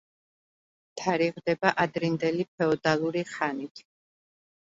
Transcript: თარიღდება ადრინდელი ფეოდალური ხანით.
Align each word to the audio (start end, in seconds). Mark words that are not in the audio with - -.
თარიღდება 1.01 1.73
ადრინდელი 1.83 2.45
ფეოდალური 2.57 3.23
ხანით. 3.35 3.85